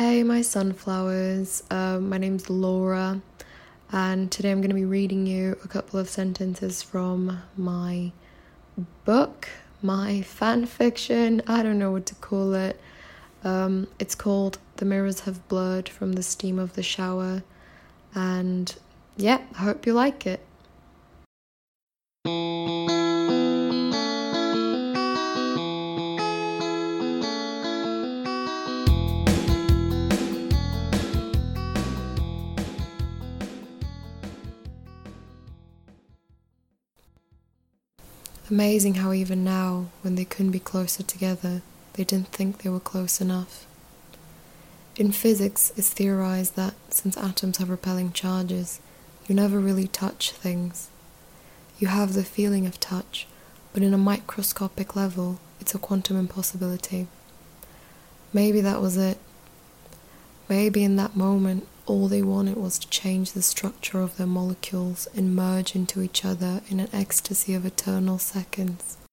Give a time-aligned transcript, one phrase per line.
[0.00, 1.62] Hey, my sunflowers.
[1.70, 3.20] Uh, my name's Laura,
[3.92, 8.10] and today I'm going to be reading you a couple of sentences from my
[9.04, 9.50] book,
[9.82, 11.42] my fan fiction.
[11.46, 12.80] I don't know what to call it.
[13.44, 17.42] Um, it's called The Mirrors Have Blurred from the Steam of the Shower,
[18.14, 18.74] and
[19.18, 20.40] yeah, I hope you like it.
[38.50, 42.80] Amazing how even now, when they couldn't be closer together, they didn't think they were
[42.80, 43.64] close enough.
[44.96, 48.80] In physics, it's theorized that since atoms have repelling charges,
[49.28, 50.88] you never really touch things.
[51.78, 53.28] You have the feeling of touch,
[53.72, 57.06] but in a microscopic level, it's a quantum impossibility.
[58.32, 59.18] Maybe that was it.
[60.50, 65.06] Maybe in that moment, all they wanted was to change the structure of their molecules
[65.14, 68.96] and merge into each other in an ecstasy of eternal seconds.